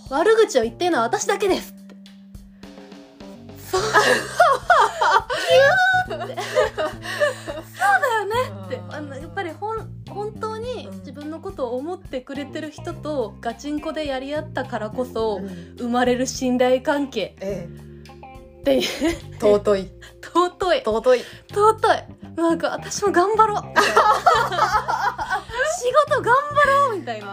[0.10, 1.96] 悪口を言っていいのは私だけですって。
[3.72, 3.82] そう
[6.08, 6.48] ギューってそう
[8.02, 8.36] だよね
[8.66, 8.80] って。
[8.90, 9.78] あのやっぱりほん
[10.10, 11.00] 本当にうん。
[11.00, 15.76] 自分のことを思ってくれてる人とガチンコでやり合ったからこそうん。
[15.78, 17.68] 生まれる信頼関係え
[18.60, 18.82] っていう。
[18.82, 18.84] え
[19.40, 19.90] 尊い。
[20.22, 20.82] 尊い。
[20.84, 21.24] 尊い。
[21.50, 22.04] 尊い。
[22.36, 23.72] なんか私も頑張ろう 仕
[26.08, 26.40] 事頑張
[26.90, 27.26] ろうみたいな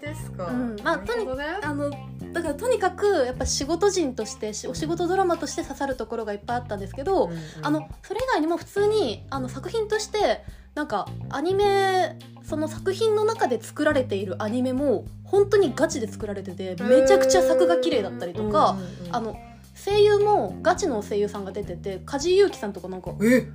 [0.00, 0.46] ですか？
[0.46, 0.76] うん。
[0.82, 1.90] まあなるほどねあの
[2.32, 7.38] だからとにかくやっぱ仕事人としてしお仕事ドラマとして刺さるところがいっぱいあったんですけど、うんうん。
[7.62, 10.42] あのそれ以外にも普通にあの作品として
[10.74, 18.76] なんかアニメその作品の中で作られているアニメも本当にガチで作られててめちゃくちゃ作が綺麗だったりとか、
[19.12, 19.36] あの
[19.84, 23.48] 声優もガチの声優さんが出てて梶井裕貴さんとかなんかえ？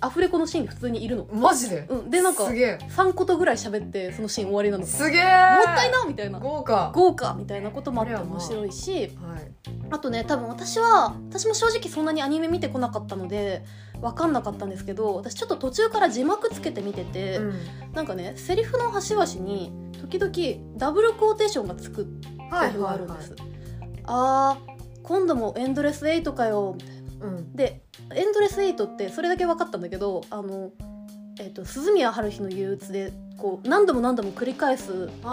[0.00, 1.26] アフレコのシーンで普通にいるの。
[1.32, 1.86] マジで？
[1.90, 2.78] うん、でなんかすげえ。
[2.88, 4.84] 3ことぐらい喋ってそのシーン終わりなの。
[4.84, 5.20] もっすげえ。
[5.20, 6.38] たいなみたいな。
[6.38, 6.90] 豪華。
[6.94, 8.92] 豪華みたいなこともあって面白いし。
[8.92, 9.52] はい。
[9.90, 13.62] あとね多分私は私も正直そんなにアニメ見てこなかったので
[14.00, 17.54] 分かんなかったんですけど私ちょっと途中から字幕つけて見てて、うん。
[17.92, 22.06] なんかねセリフの端々に時々ダブルクォーテーションがつく
[22.60, 23.34] セリフがあるんです。
[24.04, 26.93] あー今度もエンドレス8かよみたいな
[27.24, 27.56] うん。
[27.56, 27.82] で
[28.14, 30.70] エンドレス8ってそれだけ分かったんだけどあの、
[31.40, 35.26] えっと鈴宮春日の憂鬱でこう何度も何度も繰り返すお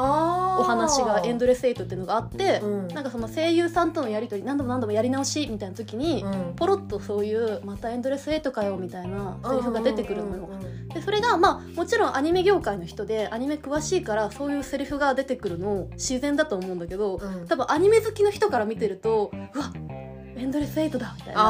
[0.63, 2.87] 話がエンドレス8っていうのがあって、うん。
[2.89, 6.55] なんかその声優さんとのやり取り何度も何度もやり直しみたいな時に、うん。
[6.55, 10.49] ポロッとそういう「またエンドレス8かよ」みたいなセリフが出てくるのよ。
[10.93, 17.47] でそれがまあもちろんアニメ業界の人でアニメ詳しいからそういうセリフが出てくるの自然だと思うんだけどうん。
[17.47, 19.71] 多分アニメ好きの人から見てるとうわ
[20.41, 21.41] エンドレス8だみたいな。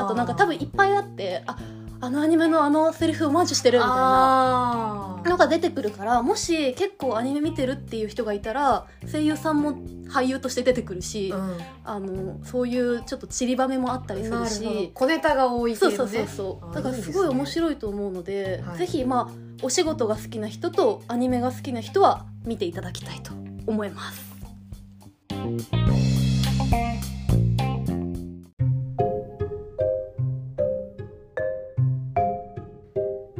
[0.00, 1.56] あとなんか多分いっぱいあってあ
[2.00, 5.22] あのアニメのあのセリフオマージュしてるみたいな。
[5.24, 9.72] のが出てくるからもし結構アニメ見てるっていう人がいたら声優さんも
[10.08, 11.58] 俳優として出てくるし、うん。
[11.84, 14.90] あのそういうちょっと散りばめもあったりするし。
[14.94, 16.70] 小ネタが多いそうそうそうそう。
[16.70, 18.78] あだからすごい面白いと思うのではい。
[18.78, 23.32] ぜひまあお仕事が好きな人とアニメが好きな人は見ていただきたいと
[23.66, 24.34] 思います。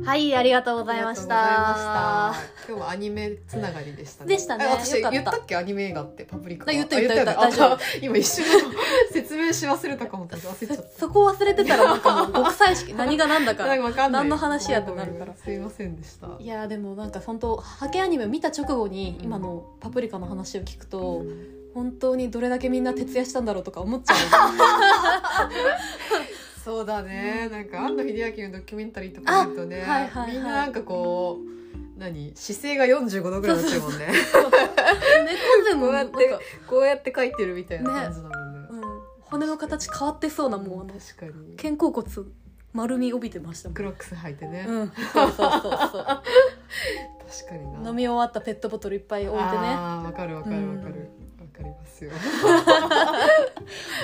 [0.04, 2.34] はい、ありがとうございました。
[2.68, 4.34] 今日はアニメつながりでしたね。
[4.34, 4.66] でしたね。
[4.66, 5.56] え私言ったっけ？
[5.56, 6.70] アニメ映画ってパプリカ。
[6.70, 7.00] 言った。
[7.00, 8.44] 言った言った今一瞬
[9.12, 10.28] 説明し忘れたかも。
[10.98, 12.92] そこ忘れてたらなんかもう極彩色。
[12.98, 13.64] 何が何だか。
[14.10, 15.34] 何の話やってなるから。
[15.34, 16.28] すいませんでした。
[16.38, 21.24] いやーでもなんか本当ハケアニメ見た直後に今のパプリカの話を聞くと、
[21.74, 24.14] 本当にどれだけみんな徹夜したんだろうとか思っちゃ
[26.64, 30.32] そうだね、なんか庵野秀明のドキュメンタリーとか見るとね、あはいはいはい。
[30.32, 32.32] みんななんかこう何？
[32.34, 34.06] 姿勢が45度ぐらいになってるもんね。
[34.06, 38.68] う猫背もこうやってなんか、こうやって描いてるみたいな感じだもんね。
[38.70, 38.82] うん、
[39.20, 41.56] 骨の形変わってそうなもうあの確かに。
[41.56, 42.06] 肩甲骨
[42.72, 43.74] 丸み帯びてましたもん。
[43.74, 45.70] クロックス履いてね、うん、そうそうそうそう。
[45.92, 47.90] 確かにな。
[47.90, 49.52] 飲み終わったペットボトルいっぱい置いてね。
[49.52, 51.10] わかるわかるわかる。
[51.10, 51.23] わ、
[51.54, 52.10] かりますよ。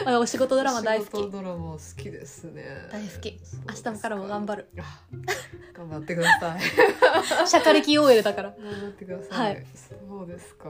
[0.07, 2.65] あ お仕事ドラマ大好仕事きドラマ好きですね。
[2.93, 3.41] 大好き。
[3.69, 4.69] 明日からも頑張る。
[4.79, 5.03] あ
[5.75, 6.61] 頑張ってください。
[7.49, 8.55] シャカリキ OL だから。
[8.59, 9.67] 頑張ってください、はい。
[9.75, 10.69] そうですか。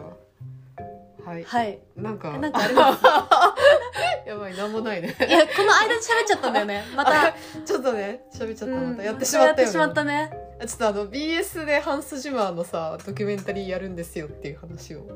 [1.24, 1.78] はい、はい。
[1.96, 2.38] なんか。
[2.38, 3.04] なんかあります？
[4.26, 5.08] やばいなんもないね。
[5.08, 6.84] いやこの間に喋っちゃったんだよね。
[6.96, 8.90] また、ちょっとね喋っちゃった、うん。
[8.92, 9.62] またやってしまったよね。
[9.62, 10.32] やってしまったね。
[10.66, 15.06] ちょっとあの BS でハンス・ジマーのさドキュメンタリーやるんですよっていう話を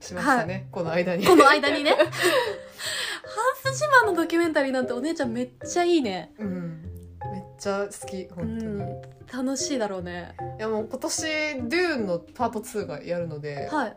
[0.00, 1.26] しましたね、この間に。
[1.26, 1.92] この間にね。
[1.92, 2.06] ハン
[3.74, 6.32] ス・ジマーのドキュメンタリーなんてお姉ちゃんめっちゃいいね。
[6.38, 6.82] うん。
[7.32, 8.80] めっちゃ好きう本当に、ん。
[8.80, 8.84] い
[9.32, 10.34] 楽しいだろうね。
[10.58, 11.22] やもう今年
[11.68, 13.96] 「ドゥーン」のパート2がやるので、はい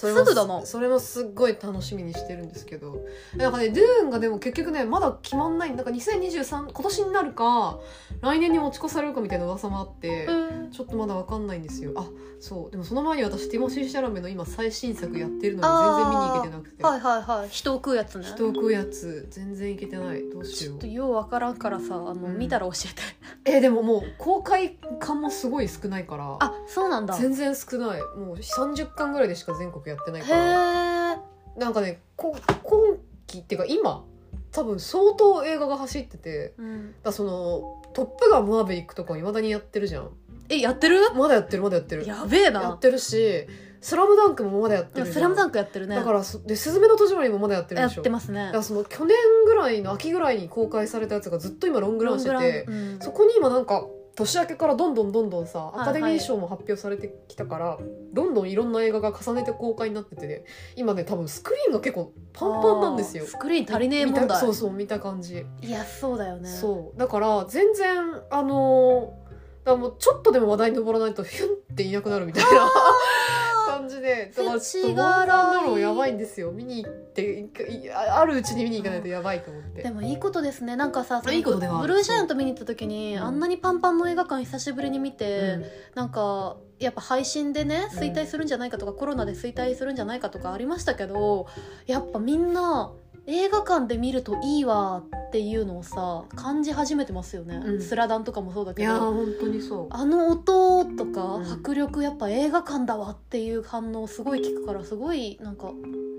[0.00, 0.66] それもすぐだな。
[0.66, 3.04] それもすっごい楽しみにしてるんですけど。
[3.36, 5.74] なんかね「ドゥーン」がでも結局ねまだ決まんない。
[5.74, 7.78] なんか2023今年になるか
[8.20, 10.70] 来年に持ち越されるかみたいな噂もあって、うん。
[10.70, 11.92] ちょっとまだわかんないんですよ。
[11.96, 12.06] あ
[12.40, 12.70] そう。
[12.70, 17.48] でもその前に私ティモシー・シャラメの今最新作やってるのに全然見に行けてなくて、はいはいはい。
[17.48, 18.24] 人を食うやつね。
[18.24, 19.26] 人を食うやつ。
[19.30, 20.28] 全然いけてない。
[20.30, 20.74] どうしよう。
[20.74, 22.38] ちょっとようわからんからさあの、うん。
[22.38, 23.56] 見たら教えて。
[23.56, 26.36] えでももう公開感もすごい少ないから。
[26.40, 27.16] あそうなんだ。
[27.16, 28.00] へ全然少ない。
[28.00, 31.12] もう30巻ぐらいでしか全国やってないから。
[31.12, 32.96] えなんかねこ今
[33.26, 34.04] 期っていうか今
[34.52, 36.54] 多分相当映画が走ってて。
[36.58, 40.10] うん、だその「トップガンマーヴェリック」とかいまだにやってるじゃん。
[40.48, 41.00] えやってる？
[41.14, 42.06] まだやってるまだやってる。
[42.06, 43.46] やべえやなってるし
[43.80, 45.96] 「スラムダンクもまだやってるスラムダンクやってるね。
[45.96, 48.02] だからそで「すずめの戸締まり」もまだやってるやっでしょ。
[48.02, 48.46] てますね。
[48.46, 52.98] だからその去年ぐらいの秋ぐらいに公開されたやつがずっと今ロングランしててうん。
[53.00, 53.86] そこに今なんか
[54.18, 57.78] 年明けからどんどんどんどんさいアカデミー賞も発表されてきたから、
[58.12, 60.44] どんどんいろんな映画が重ねて公開になっててね
[60.76, 63.24] 今ね多分スクリーンが結構パンパンなんですよ。
[63.24, 66.48] スクリーン足りねえ見問題たそうそう見た感じ、いやそうだよね。
[66.48, 66.98] そう。
[66.98, 67.98] だから全然
[68.30, 69.28] あのー
[69.68, 72.48] だもうちょっとでも話題に上らないとヒュンっていなくなるみたいな
[73.88, 76.52] 感じでだからちょっとモーローやばいんですよ。
[76.52, 79.82] 見に行っていああるうちに見に行かないとやばいと思って。
[79.82, 80.76] でもいいことですね。
[80.76, 83.22] なんかさそのいいことではブルージャイアント見に行った時に、うん。
[83.22, 85.64] あんなにパンパンの映画館久しぶりに見て、うん。
[85.94, 87.98] なんかやっぱ配信でねうん。
[87.98, 91.46] 衰退するんじゃないかとか、コロナで衰退するんじゃないかとかありましたけど
[91.86, 92.92] やっぱみんな
[93.30, 97.82] 映画館で見るといいわっていうのをさ感じ始めてますよね、うん。
[97.82, 98.88] スラダンとかもそうだいけど。
[98.90, 99.86] やー本当にそう。
[99.90, 101.52] あの音とかうん。
[101.52, 105.72] 迫力やっぱ映画館だわっていう反応すごい聞くからすごいなんか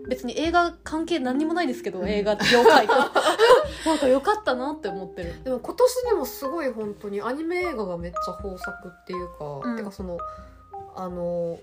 [0.08, 2.08] 別に映画関係何にもないですけど、うん。
[2.08, 2.94] 映画業界と。
[3.86, 5.44] なんか良かったなって思ってる。
[5.44, 9.78] でも今年でもすごい本当にアニメ映画がめっちゃ豊作っていうか、うん。
[9.78, 10.20] てかその
[10.96, 11.60] あの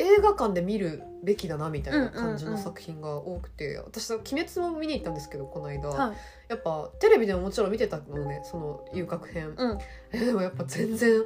[0.00, 6.16] 映画館で見るべきだなみたいな感じの作品が多くて、私は「鬼滅」も見に行ったんですけどこの間、はい
[6.48, 9.78] やっぱテレビでももちろん見てたのねその遊郭編、うん。
[10.10, 11.22] えでもやっぱ全然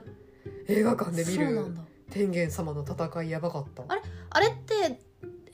[0.69, 1.75] 映画館で見る
[2.11, 3.85] 天元様の戦いやばかった。
[3.85, 3.87] あ
[4.31, 5.01] あれって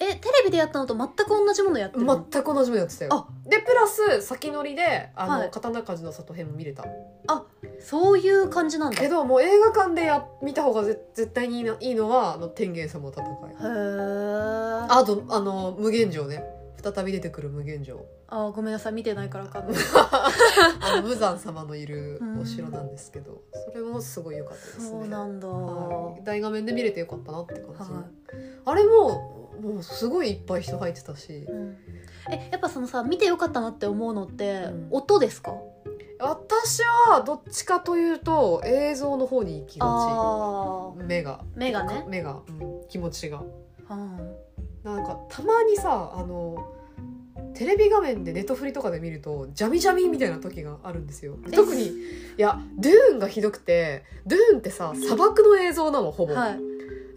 [0.01, 3.11] えテレビでやったのと全く同じものやってるの、全く同じものやってたよ。
[3.13, 3.49] あ。
[3.49, 5.51] でプラス先乗りであの、はい。
[5.51, 6.85] 刀鍛冶の里編も見れた
[7.81, 9.01] そういう感じなんだ。
[9.03, 13.27] へけどもう映画館でや見た方がぜ絶対にいいないいのはあの天元様の戦い。
[13.63, 16.45] えああとあの無限城ね。
[16.83, 18.93] 再び出てくる無限城あごめんなさい。
[18.95, 19.77] 見てないからわかんない。
[20.81, 24.89] あの無惨様のいるお城なんですけどそれもすごい良かったですね。
[24.89, 26.25] そうなんだ、はい。
[26.25, 28.05] 大画面で見れてよかったなって感じ、は
[28.65, 31.45] あれももうすごいいっぱい人入ってたし。
[31.49, 31.77] うん。
[32.31, 34.89] えやっぱそのさ見てよかったなって思うのって、うん。
[34.91, 35.53] 音ですか？
[36.21, 41.45] 私はどっちかというと映像の方に行きがあち目が。
[41.55, 42.05] 目がね。
[42.09, 42.89] 目が、うん。
[42.89, 43.43] 気持ちが。
[43.89, 44.51] あ、うん
[44.83, 46.57] なんかたまにさあの
[47.55, 51.37] テレビ画面でネトフリとかで見るとジャミジャミみたいな時があるんですよ。
[51.47, 51.51] え。
[51.51, 51.93] 特にい
[52.39, 56.59] やドゥーンがひどくてドゥーンってさ砂漠の映像なのほぼ、はい。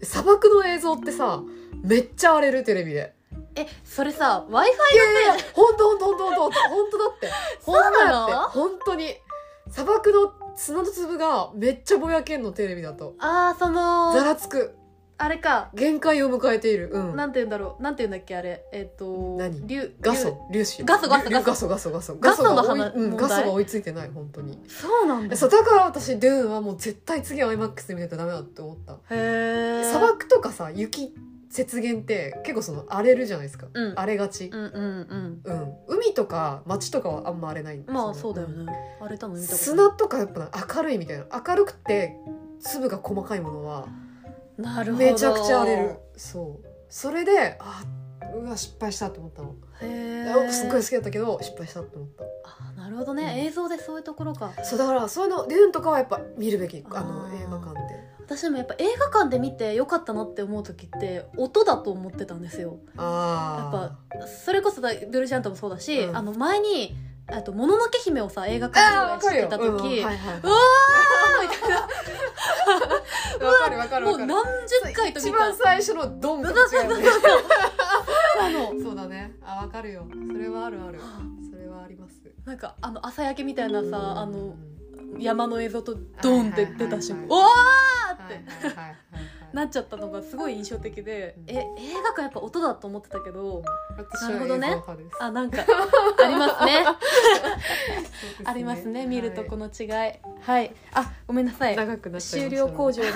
[0.02, 1.42] 砂漠の映像ってさ
[1.82, 3.14] めっちゃ荒れるテレビで
[3.56, 7.30] えそれさ w i f いやいやいや本当本当本当本当本当だって。
[7.64, 8.26] そうなの？
[8.26, 9.16] 本当だって本当に。
[9.70, 13.14] 砂砂漠の砂の粒がめっちゃぼやけんのテレビだと。
[13.18, 14.76] ああそのざらつく。
[15.16, 15.70] あれか。
[15.74, 16.90] 限界を迎えている。
[16.92, 17.16] うん。
[17.16, 17.82] なんて言うんだろう。
[17.82, 18.64] なんて言うんだっけあれ。
[18.72, 19.64] えっ、と何？
[19.66, 20.84] 竜ガソ粒子？
[20.84, 21.68] ガソガソ粒ガソ。
[21.68, 22.16] ガソガソガソ。
[22.16, 24.58] ガソのが追ガソが追いついてない本当に。
[24.66, 25.36] そうなんだ。
[25.36, 28.94] そうだから私デューンはもう絶対次は IMAX で見ないとダメだって思った。
[29.14, 31.14] へえ砂漠とかさ雪
[31.56, 33.92] 雪原って結構その荒れるじゃないですか、うん。
[33.96, 35.52] 荒れがち、うんうんうん。
[35.52, 35.74] うん。
[35.86, 38.72] 海とか街とかはあんま荒れないんですまあそうだよね。
[39.00, 41.26] あれ多分見たこと砂とかやっぱ明るいみたいな。
[41.46, 42.16] 明るくて
[42.60, 43.86] 粒が細かいものは
[44.56, 45.04] なるほど。
[45.04, 45.96] めちゃくちゃ荒れる。
[46.16, 46.66] そう。
[46.88, 47.84] それであ
[48.34, 49.54] うわ失敗したって思ったの。
[49.82, 52.08] へえすっごい好きだったけど失敗したって思っ
[52.44, 53.30] あなるほどね、うん。
[53.46, 54.52] 映像でそういうところか。
[54.54, 58.04] たそうだからそういうのデューンとかはやっぱ見るべきあの映画館で。
[58.20, 62.78] 私でもやっぱ映画館で見てよかったなって思う時って音だと思ってたんですよ。
[62.98, 63.96] あ
[64.44, 66.16] それこそだドルジャントもそうだし、うん。
[66.16, 66.94] あの前に
[67.26, 70.40] あともののけ姫をさ映画館で知ってた時、うんはいはいはい。
[70.42, 70.46] う
[73.44, 74.32] わわかるわかるもうわかる。
[74.34, 76.56] 何十回と見一た番最初のドンが違う
[76.98, 77.08] ね
[78.44, 78.72] あの。
[78.82, 79.34] そうだね。
[79.42, 80.06] あわかるよ。
[80.10, 80.98] それはあるある。
[81.50, 82.20] それはあります。
[82.44, 84.18] なんかあの朝焼けみたいなさ、うん。
[84.18, 84.54] あの
[85.18, 91.56] 山の映像とドンって出た瞬間、はおーはいってなっちゃったのがすごい印象的で、うん。
[91.56, 93.62] え映画館やっぱ音だと思ってたけど、
[93.96, 94.82] 私なるほどね。
[95.20, 96.84] あなんかありますね。
[98.44, 99.88] ありますね見るとこの違い。
[100.40, 100.74] はい。
[100.92, 101.76] あごめんなさい。
[101.76, 103.10] 長くなっちゃい終了工場に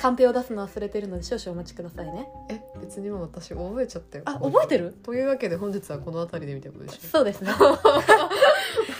[0.00, 2.28] カンペを出すの忘れてるので少々お待ちくださいね。
[2.48, 4.24] え別にもう私覚えちゃったよ。
[4.26, 4.94] あ覚えてる？
[5.02, 7.50] というわけで本日はこの辺りで見てもいいでしょそうですね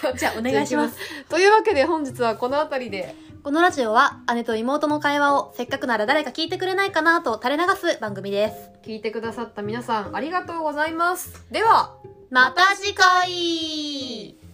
[0.16, 0.96] じゃあお願いします。
[1.28, 3.14] というわけで本日はこの辺りで。
[3.42, 8.70] このラジオは姉と妹の会話をせっかくなら誰か聞いてくれないかなと垂れ流す番組です。
[8.84, 11.44] 聞いてくださった皆さんありがとうございます。
[11.52, 11.94] では
[12.28, 14.45] また次回